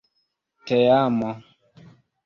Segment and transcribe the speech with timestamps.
[0.65, 1.31] teamo